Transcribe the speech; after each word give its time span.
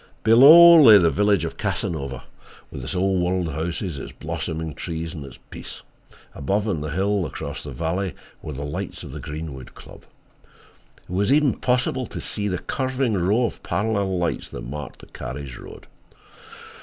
Below 0.23 0.81
lay 0.81 0.97
the 0.97 1.11
village 1.11 1.45
of 1.45 1.57
Casanova, 1.59 2.23
with 2.71 2.81
its 2.81 2.95
Old 2.95 3.21
World 3.21 3.49
houses, 3.53 3.99
its 3.99 4.11
blossoming 4.11 4.73
trees 4.73 5.13
and 5.13 5.23
its 5.23 5.37
peace. 5.51 5.83
Above 6.33 6.67
on 6.67 6.81
the 6.81 6.87
hill 6.89 7.23
across 7.23 7.61
the 7.61 7.69
valley 7.71 8.15
were 8.41 8.53
the 8.53 8.65
lights 8.65 9.03
of 9.03 9.11
the 9.11 9.19
Greenwood 9.19 9.75
Club. 9.75 10.05
It 11.07 11.11
was 11.13 11.31
even 11.31 11.53
possible 11.53 12.07
to 12.07 12.19
see 12.19 12.47
the 12.47 12.57
curving 12.57 13.13
row 13.13 13.45
of 13.45 13.61
parallel 13.61 14.17
lights 14.17 14.47
that 14.47 14.65
marked 14.65 15.01
the 15.01 15.05
carriage 15.05 15.55
road. 15.57 15.85